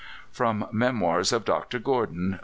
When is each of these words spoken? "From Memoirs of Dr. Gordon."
"From 0.31 0.65
Memoirs 0.71 1.31
of 1.31 1.45
Dr. 1.45 1.77
Gordon." 1.77 2.39